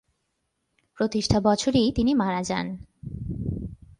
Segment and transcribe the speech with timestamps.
[0.97, 2.67] প্রতিষ্ঠা বছরেই তিনি মারা যান।